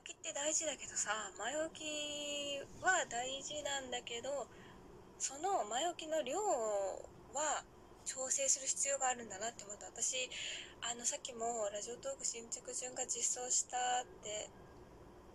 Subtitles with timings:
[0.00, 1.84] 置きって大事だけどさ前置き
[2.80, 4.48] は大事なんだけど
[5.20, 6.40] その前置きの量
[7.36, 7.60] は
[8.08, 9.84] 調整する必要があるんだなって思った。
[9.92, 10.24] 私
[10.80, 14.48] あのさっきもラジオトーク新着順が実装したって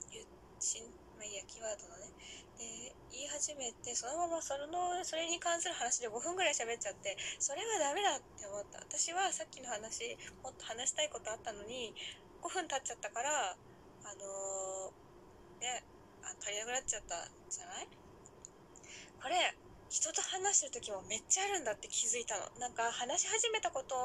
[0.10, 0.26] 言
[0.58, 0.82] 新
[1.14, 2.10] まあいいやキーワードのね。
[2.58, 4.66] で言い始めてそのままその
[5.06, 8.82] それに関する話で5分ぐらい喋っちゃってそれはダメだって思った。
[8.82, 11.94] 私はさっきの話もっと話したいことあったのに
[12.42, 13.56] 5分経っちゃったから
[14.06, 15.84] あのー、ね
[16.24, 17.88] あ足りなくなっちゃったんじゃない？
[19.22, 19.36] これ
[19.90, 22.50] 人と話してる時もめっちゃあるんだって気づいたの。
[22.60, 23.96] なんか話し始めたこと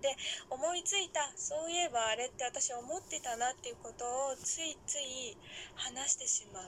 [0.00, 0.16] で
[0.50, 5.36] 思いついた、そういえばあれって私思ってたなっていうことをついつい
[5.76, 6.64] 話してしまう。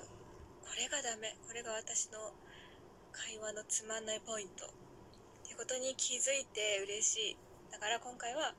[0.63, 1.35] これがダメ。
[1.49, 2.33] これが私の
[3.11, 4.67] 会話のつまんないポイント。
[4.67, 4.69] っ
[5.45, 7.37] ていうことに気づいて嬉しい。
[7.73, 8.55] だから今回は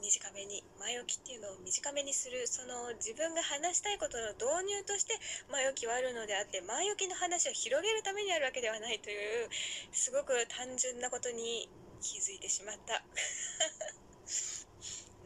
[0.00, 5.14] 短めに前置きっていうのを短めにするその自分が話したいことの導入として
[5.50, 9.48] 前置きはあるのであって前置きの話を広げるためにあるわけではないという
[9.92, 11.68] すごく単純なことに
[12.00, 13.02] 気づいてしまった。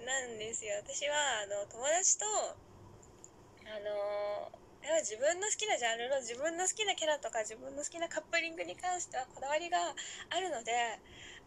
[0.05, 0.77] なんですよ。
[0.77, 4.51] 私はあの友達とあの
[5.01, 9.95] 自分の好きなジャンルの自分の好きなキャラとか自分の好きなカップリングに関してはこだわりが
[10.31, 10.73] あるので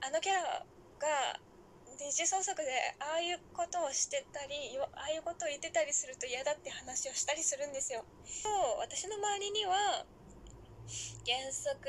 [0.02, 0.65] あのキャラ
[0.99, 1.39] が
[1.99, 8.05] 二次創作でああいうことをしてたりああいうことを言ってたりすると嫌だって話をしたりするんですよ。
[8.25, 10.05] そう私の周りには
[11.25, 11.80] 原作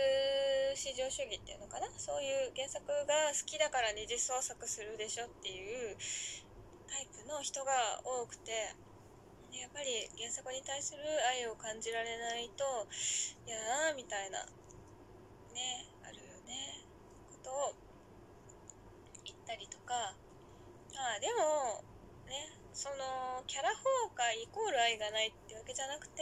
[0.76, 1.88] 至上主義っていうのかな？
[1.98, 5.96] そういう原作が好きだから二次創作するでしょっていう
[6.86, 8.74] タイプの人が多くて
[9.50, 12.64] やっぱり原作に対する愛を感じられないと
[13.46, 14.46] 嫌だなみたいな。
[15.54, 16.82] ねあるよね
[17.30, 17.74] ことを
[19.22, 21.80] 行ったりとかあでも
[22.28, 26.20] ねそのキャラ崩壊イコール愛がないってわけじゃなくて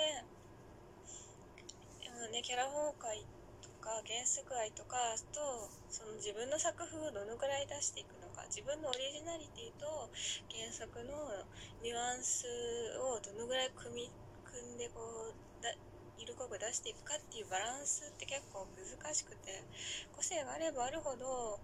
[1.98, 3.26] でもねキャラ崩壊
[3.58, 4.94] とか原作愛とか
[5.34, 10.06] とその自分の作風をどのくらい出していくのか自分のオリジナリティと
[10.54, 11.34] 原作の
[11.82, 12.46] ニュアンス
[13.02, 14.14] をどのぐらい組み
[14.46, 15.34] 組んでこう
[15.66, 15.74] だ
[16.14, 19.66] 色濃く出していくかっていうバランスって結構難しくて
[20.14, 21.58] 個性があればあるほど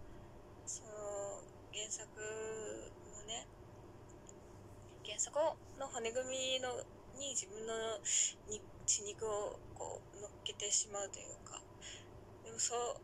[0.67, 1.39] その
[1.71, 2.11] 原作
[5.09, 5.33] 原作
[5.81, 6.69] の骨組みの
[7.17, 7.73] に自分の
[8.45, 11.57] に血肉をこう乗っけてしまうというか。
[12.45, 13.01] でもそう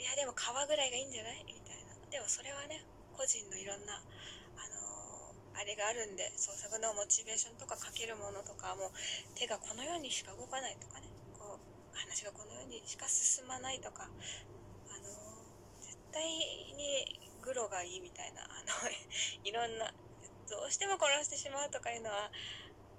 [0.00, 1.44] いやでも皮ぐらいがいいんじゃない？
[1.44, 1.92] みたいな。
[2.10, 2.80] でもそれはね
[3.12, 4.00] 個人のいろんなあ
[4.72, 8.90] のー、あれがあるんで創作のモチベーションとか書けるものとかも
[9.36, 11.12] 手がこのようにしか動かないとかね。
[11.36, 14.08] こう話がこのようにしか進まないとか。
[14.88, 15.12] あの。
[15.84, 18.88] 絶対にグロがいいみたいな、あの、
[19.44, 19.92] いろんな、
[20.54, 22.30] どうしても殺してしまうとかいうのは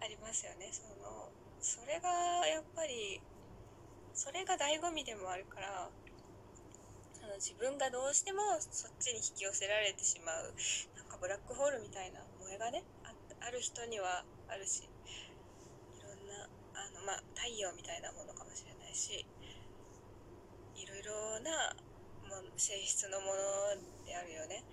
[0.03, 0.67] ありますよね。
[0.75, 1.31] その、
[1.63, 2.11] それが
[2.43, 3.21] やっぱり、
[4.13, 5.88] それが醍醐味でもあるから、
[7.16, 10.51] その自分がどうしてもそっちに引き寄せられてしまう、
[10.99, 12.83] なんかブラックホールみたいな萌えがね、
[13.39, 19.25] ある人にはあるし、いろんな、あの、まあ、太陽みたいなものかもしれないし、
[20.75, 21.73] いろいろな
[22.27, 24.63] も性質のものであるよね。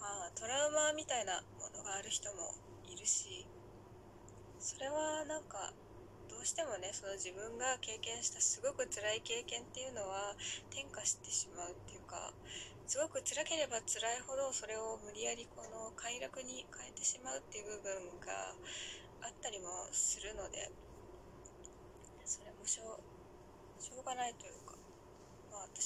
[0.00, 2.56] まあ、トラウマみたいなものがある人も
[2.88, 3.46] いるし、
[4.58, 5.72] それはなんか、
[6.28, 10.32] どうしてもね、その自分が経験したすごく辛い経験っていうのは
[10.72, 12.32] 転化してしまうっていうか、
[12.86, 18.56] すごく辛ければ辛いほどそれを無理やりこの快楽に変えてしまうっていう部分が
[19.20, 20.72] あったりもするので、
[22.24, 22.96] それもしょ
[23.78, 24.69] う、しょうがないというか、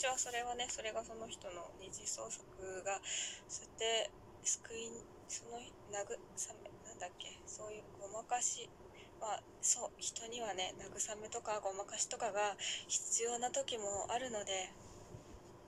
[0.04, 2.44] 私はそれはねそれがその人の二次創作
[2.84, 3.00] が
[3.48, 4.12] そうやって
[4.44, 4.92] 救い
[5.32, 6.20] その慰
[6.60, 8.68] めなんだっけそういうごまかし
[9.16, 12.52] まあそう人にはね慰めとかごまかしとかが
[12.86, 14.68] 必要な時もあるので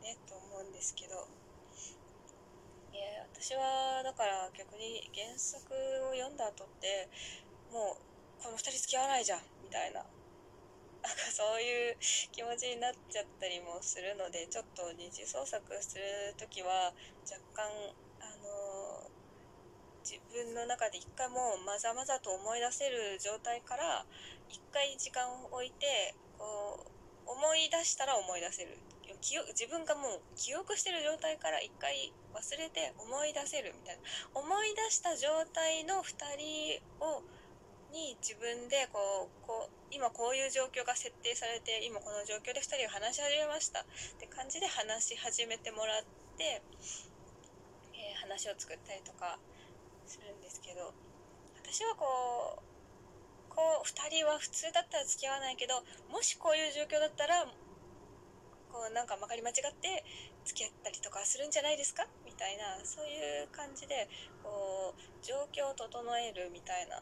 [0.04, 1.24] ねと思うんですけど。
[2.92, 5.64] いや私はだから逆に原作
[6.08, 7.08] を読んだ後って
[7.72, 7.96] も
[8.40, 10.04] うこの2人付き合わないじゃんみたいな。
[11.32, 11.96] そういう
[12.32, 16.92] 気持ちになっちゃったりもするのでちょっと二次創作する時は
[17.24, 17.70] 若干
[18.20, 19.10] あの
[20.02, 24.06] 自分の中で一回もうまざまざと思い出せる状態から
[24.48, 26.86] 一回時間を置いてこ
[27.26, 28.78] う思い出したら思い出せる。
[29.20, 34.02] 記憶自分がもう記憶してる状態から一回忘れて思い出せるみたいな。
[34.34, 37.22] 思い出した状態の2人を
[37.96, 43.80] に自分でこうこう今こういう状況が設定されて今この状況で2人が話し始めました。
[43.80, 43.84] っ
[44.20, 46.04] て感じで話し始めてもらっ
[46.36, 46.60] て、
[47.96, 49.38] えー、話を作ったりとか
[50.06, 50.92] するんですけど
[51.56, 52.62] 私はこう
[53.48, 55.80] こう2人は普通だったら付き合わないけど
[56.12, 57.44] もしこういう状況だったら
[58.68, 60.04] こうなんかまかり間違って
[60.44, 62.06] 付き合ったりとかするんじゃないですか？
[62.26, 64.06] みたいなそういう感じで
[64.44, 65.88] こう状況を整
[66.20, 67.00] えるみたいな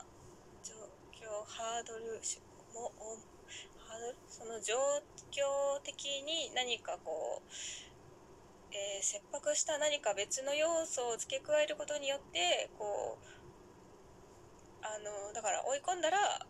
[1.74, 2.22] ハードル
[2.70, 2.94] も
[3.82, 4.78] ハードルその状
[5.34, 7.50] 況的に何かこう、
[8.70, 13.26] えー、切迫した何か別の要素を付け加えることによってこう
[14.86, 16.46] あのだから追い込んだら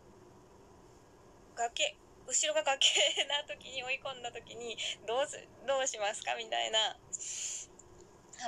[1.57, 1.97] 崖
[2.29, 2.85] 後ろが崖
[3.25, 4.77] な時に追い込んだ時に
[5.09, 7.01] どうすどうしますかみたいな。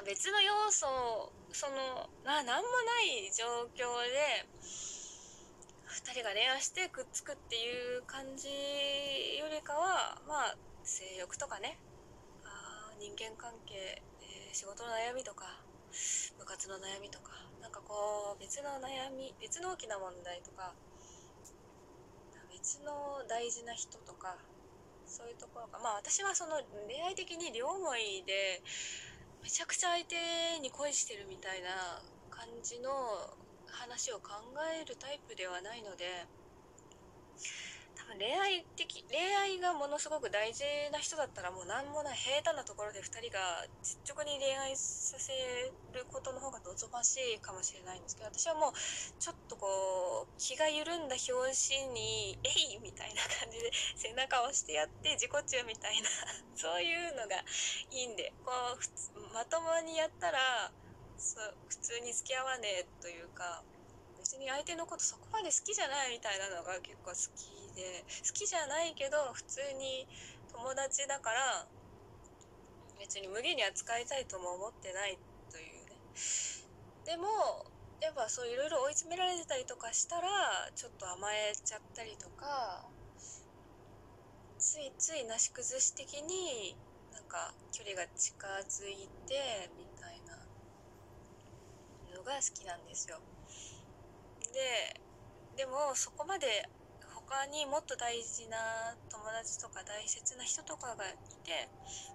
[0.05, 4.44] 別の要素そのな何もない状況で
[5.96, 8.48] 2人が恋愛してくっつくっていう感じ
[9.40, 11.78] よりかはまあ性欲とかね。
[12.44, 15.60] あ人間関係、えー、仕事の悩みとか
[16.38, 17.46] 部活の悩みとか。
[17.66, 20.72] なんかこう別の悩み別の大きな問題とか
[22.52, 24.37] 別の大事な人とか
[25.04, 28.62] そういうところがまあ私はその恋愛的に両思いで
[29.42, 32.90] めちゃくちゃ相手に恋してるみたいな感じの
[33.70, 34.32] 話を考
[34.80, 36.26] えるタイプではないので
[37.96, 45.32] 多分恋愛的恋愛がものすごく大事な人だったらもう何もない平坦なところで2人が実直に恋愛させ
[45.96, 48.72] ることの方が望ましいかもしれないんですけど私はもう
[49.18, 56.08] ちょっとこう気が緩んだ拍子に「えい!」みたいな感じで背中を押してやって自己中みたいな
[56.54, 57.42] そういうのが
[57.90, 58.52] いいんでこ
[59.16, 60.38] うまともにやったら
[61.18, 63.62] そう普通に付き合わねえというか
[64.18, 70.06] 別に相手のことそこまで好きじゃないみたいなのが結構好きで好きじゃないけど普通に
[70.52, 71.66] 友達だから
[72.98, 75.18] 別に無限に扱いたいとも思ってない
[75.50, 75.96] というね。
[77.04, 77.64] でも
[78.00, 80.28] やっぱそういろいろ追い詰められてたりとかしたら
[80.74, 82.84] ちょっと甘えちゃったりとか
[84.58, 86.76] ついついなし崩し的に
[87.12, 89.86] なんか距離が近づいてみ
[92.26, 93.23] が好きなんですよ。
[94.52, 95.00] で
[95.56, 96.69] でもそこまで
[97.14, 101.69] 他にもっと大事な友達とか大切な人とかがいて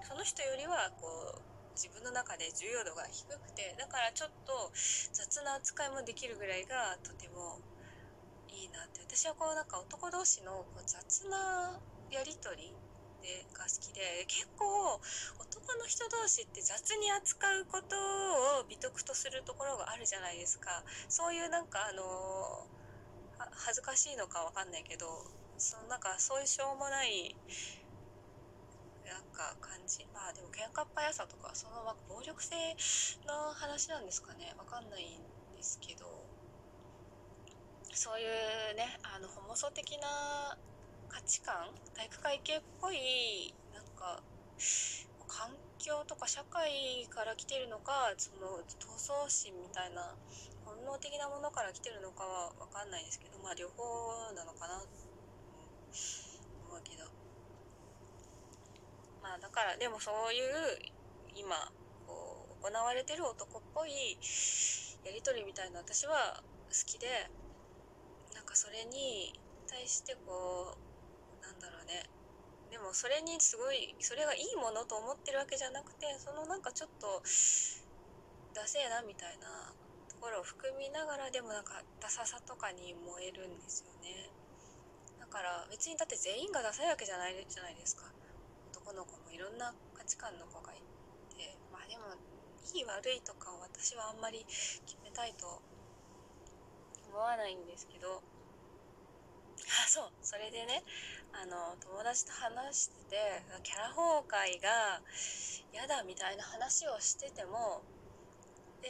[0.08, 1.42] その人よりはこう
[1.74, 4.72] 自分の中で重要度が低くてだからちょっと
[5.12, 7.60] 雑な扱いもできるぐらいがとても
[8.50, 9.02] いいなって。
[9.02, 11.80] 私はこうなんか男同士のこう雑な
[12.12, 12.74] やり取り
[13.22, 15.00] でが好きで結構
[15.72, 17.96] 男の人同士って雑に扱うこと
[18.60, 20.84] を美徳とするところがあるじゃないですか。
[21.08, 22.82] そういうなんかあのー
[23.52, 25.08] 恥ずかしいのかわかんないけど
[25.58, 27.36] そのなんかそういうしょうもない
[29.08, 30.06] なんか感じ。
[30.14, 32.56] まあでも喧嘩っ早さとかその暴力性
[33.26, 34.54] の話なんですかね。
[34.58, 36.06] わかんないんですけど。
[37.94, 40.58] そういうねあのホモソ的な
[41.10, 44.24] 価値観体育会系っぽいなんか
[45.28, 45.50] 環
[45.82, 50.14] 境とか社会から来てるのかその闘争心みたいな
[50.64, 53.82] 本能的なものから来てるのかは分かんないですけどまあ両方
[54.36, 54.82] なのかな、うん、
[56.70, 57.10] 思うけど。
[59.22, 60.46] まあだからでもそういう
[61.36, 61.72] 今
[62.08, 64.18] こう行われてる男っぽい
[65.04, 67.08] やり取りみたいな私は好きで
[68.34, 69.34] なんかそれに
[69.68, 70.91] 対してこう
[72.72, 77.20] でもそれにすごいそれがいいものと思ってるわけじゃなくてそのなんかちょっと
[78.56, 79.76] ダセえなみたいな
[80.08, 84.32] ところを含みながらでもなんかダサさとかに燃えるんですよね。
[85.20, 88.08] だから別にだって全員がダサいわけじゃないじゃないですか。
[88.72, 90.80] 男の子もいろんな価値観の子がい
[91.36, 91.60] て。
[91.72, 92.16] まあでも
[92.72, 94.46] いい悪いとかを私はあんまり
[94.88, 95.60] 決めたいと
[97.12, 98.24] 思わないんですけど。
[99.92, 100.88] そうそれでね
[101.36, 105.04] あの友達と話しててキャラ崩壊が
[105.76, 107.84] 嫌だみたいな話をしてても
[108.80, 108.88] で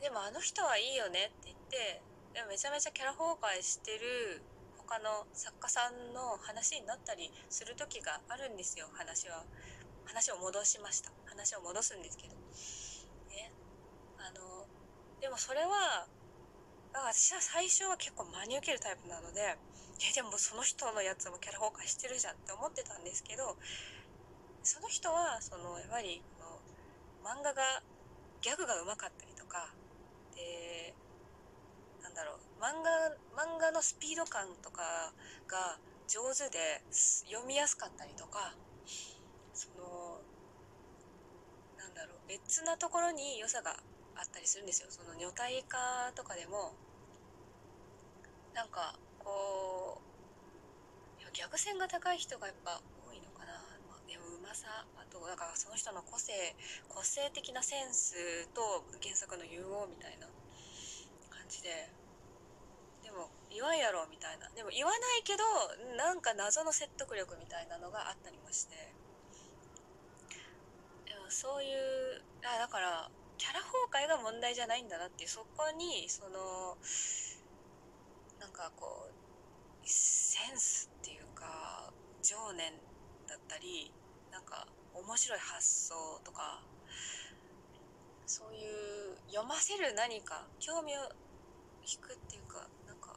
[0.00, 2.00] でもあの人はいいよねって言って
[2.32, 4.40] でもめちゃめちゃキャラ崩壊してる
[4.88, 9.44] 他の作家さんの話になったりする時があるんですよ話は。
[10.08, 11.12] 話を戻しました。
[11.24, 12.34] 話を戻すんですけど。
[13.28, 13.52] ね。
[14.16, 14.64] あの
[15.20, 16.08] でもそれは
[16.94, 19.56] 私は最初は結構真に受けるタイプなので
[20.02, 23.56] えでもその人のやつもキャラ崩壊してるじゃんって思ってたんですけど
[24.62, 27.82] その人はそのやっぱりこの漫画が
[28.40, 29.72] ギャグがうまかったりとか
[30.34, 30.94] で
[32.02, 35.12] なんだろう漫画漫画のスピード感とか
[35.46, 36.82] が上手で
[37.30, 38.54] 読みやすかったりとか
[39.54, 40.20] その
[41.78, 43.76] なんだろう別なところに良さが
[44.16, 44.88] あったりするんですよ。
[44.90, 46.72] その女体化とかでも
[48.54, 49.64] なんかこ
[51.54, 53.54] 作戦が高い人がやっぱ多いのかな、
[53.86, 54.66] まあ、でもうまさ
[54.98, 56.34] あとだからその人の個性
[56.90, 60.26] 個性的なセンスと原作の融合みたいな
[61.30, 61.94] 感じで。
[63.06, 64.50] でも言わんやろみたいな。
[64.56, 65.44] でも言わないけど
[65.94, 68.74] なんか謎の説得力みたいなのがあったりもして。
[71.06, 75.30] でもそういうあだからキャラ崩壊が問題じゃないんだなっていう。
[75.30, 76.74] そこにその
[78.40, 79.14] なんかこう
[79.86, 81.92] センスっていうか
[82.24, 82.72] 情念
[83.26, 83.92] だったり
[84.32, 85.94] なんか面白い発想
[86.24, 86.62] とか
[88.26, 91.00] そういう読ませる何か興味を
[91.84, 93.16] 引くっていうかなんか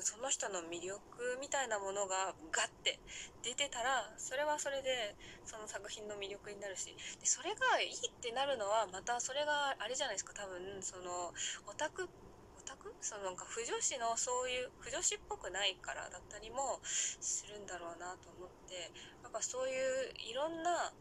[0.00, 3.00] その人の魅力みたいなものがガッて
[3.42, 11.32] 出てたらそれはそれでその作品の魅力になるしでそれがいいってなるのはまたそれがあれじゃないですか多分その
[11.66, 12.27] オタクって
[12.76, 12.92] く？
[13.00, 18.90] そのなんか不女子のそういう不女子っぽくないからだったりもするんだろうなと思って。
[19.22, 20.92] やっぱそういういろんな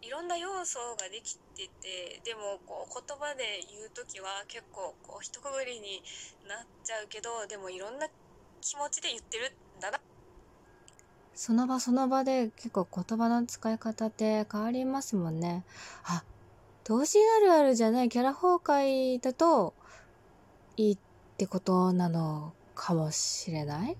[0.00, 6.02] いろんな要素ができててでもこう言葉で言う時は結構こう一括りに
[6.48, 8.06] なっちゃうけどでもいろんな
[8.62, 10.00] 気持ちで言ってるんだな。
[11.34, 15.64] その場その場で結構言葉の使い方って変わりますもんね。
[16.04, 16.24] あ、
[16.84, 19.74] 同時あるあるじゃないキャラ崩壊だと
[20.78, 20.98] いいっ
[21.36, 23.96] てことなのかもしれない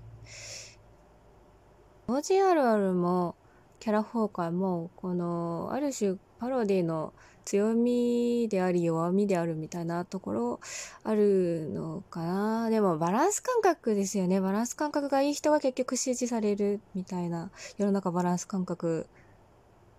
[2.07, 3.35] ?OGRR も
[3.81, 7.13] キャラ崩壊もこのある種パロディの
[7.45, 10.61] 強みであり弱みであるみたいなところ
[11.03, 12.71] あるのかな？
[12.71, 14.41] でもバランス感覚ですよね。
[14.41, 17.51] バランス感覚がいい人が結局支持されるみたいな。
[17.77, 19.09] 世の中バランス感覚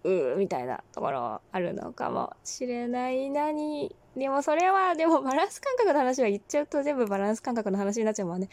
[0.05, 3.93] うーみたいなところあるのかもしれないなに。
[4.15, 8.49] でもそれは、でもバランス感覚の話は言っちゃうと全部バランス感覚の話になっちゃうもんね。